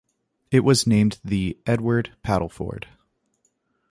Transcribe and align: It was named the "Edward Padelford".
It 0.49 0.61
was 0.61 0.87
named 0.87 1.19
the 1.23 1.59
"Edward 1.67 2.17
Padelford". 2.23 2.85